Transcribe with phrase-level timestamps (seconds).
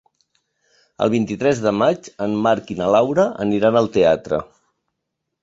[1.05, 4.43] El vint-i-tres de maig en Marc i na Laura aniran al teatre.